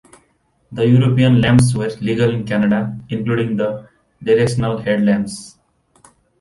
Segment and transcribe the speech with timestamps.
[0.71, 3.87] The European lamps were legal in Canada, including the
[4.23, 5.59] directional headlamps.